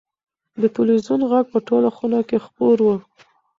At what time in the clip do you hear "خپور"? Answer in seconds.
2.45-2.77